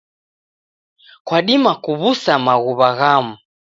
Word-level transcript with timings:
Kwadima 1.25 1.71
kuw'usa 1.83 2.33
maghuwa 2.45 2.89
ghamu 2.97 3.33